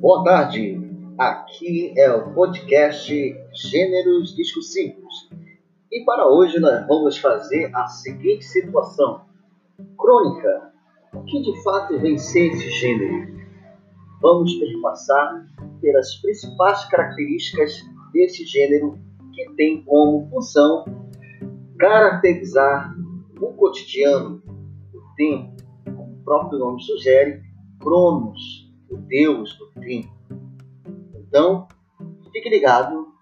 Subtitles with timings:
[0.00, 0.80] Boa tarde,
[1.18, 3.12] aqui é o podcast
[3.52, 5.28] Gêneros Discussivos
[5.90, 9.22] e para hoje nós vamos fazer a seguinte situação:
[9.98, 10.72] crônica,
[11.12, 13.40] o que de fato vem ser esse gênero?
[14.22, 15.44] Vamos perpassar
[15.80, 18.96] pelas principais características desse gênero
[19.34, 20.84] que tem como função
[21.76, 22.94] caracterizar
[23.40, 24.40] o cotidiano,
[24.94, 25.56] o tempo,
[25.86, 27.42] como o próprio nome sugere,
[27.80, 30.12] Cronos, o deus do tempo.
[31.14, 31.68] Então,
[32.32, 33.17] fique ligado